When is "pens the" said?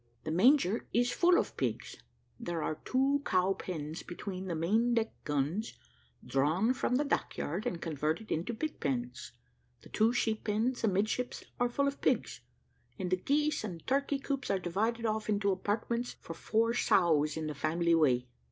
8.79-9.89